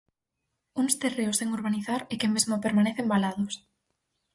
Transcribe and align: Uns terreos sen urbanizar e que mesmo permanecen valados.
Uns 0.81 0.93
terreos 1.01 1.37
sen 1.39 1.49
urbanizar 1.57 2.01
e 2.13 2.15
que 2.19 2.31
mesmo 2.33 2.63
permanecen 2.65 3.09
valados. 3.13 3.53